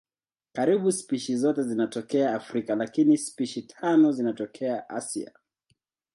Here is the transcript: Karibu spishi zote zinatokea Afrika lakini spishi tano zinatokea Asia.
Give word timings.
Karibu 0.53 0.91
spishi 0.91 1.35
zote 1.37 1.63
zinatokea 1.63 2.33
Afrika 2.35 2.75
lakini 2.75 3.17
spishi 3.17 3.61
tano 3.61 4.11
zinatokea 4.11 4.89
Asia. 4.89 5.31